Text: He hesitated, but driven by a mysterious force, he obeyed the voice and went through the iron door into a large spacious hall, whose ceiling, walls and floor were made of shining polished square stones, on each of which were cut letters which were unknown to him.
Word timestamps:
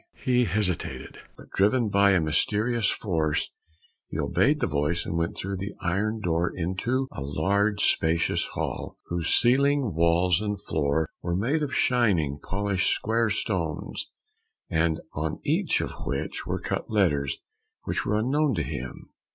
He 0.25 0.45
hesitated, 0.45 1.19
but 1.37 1.51
driven 1.51 1.89
by 1.89 2.09
a 2.13 2.19
mysterious 2.19 2.89
force, 2.89 3.51
he 4.07 4.17
obeyed 4.17 4.59
the 4.59 4.65
voice 4.65 5.05
and 5.05 5.15
went 5.15 5.37
through 5.37 5.57
the 5.57 5.75
iron 5.79 6.21
door 6.21 6.51
into 6.55 7.07
a 7.11 7.21
large 7.21 7.81
spacious 7.83 8.47
hall, 8.55 8.97
whose 9.09 9.27
ceiling, 9.29 9.93
walls 9.93 10.41
and 10.41 10.59
floor 10.63 11.07
were 11.21 11.35
made 11.35 11.61
of 11.61 11.75
shining 11.75 12.39
polished 12.41 12.89
square 12.91 13.29
stones, 13.29 14.09
on 14.71 15.39
each 15.43 15.81
of 15.81 15.91
which 16.07 16.47
were 16.47 16.59
cut 16.59 16.89
letters 16.89 17.37
which 17.83 18.03
were 18.03 18.15
unknown 18.17 18.55
to 18.55 18.63
him. 18.63 19.11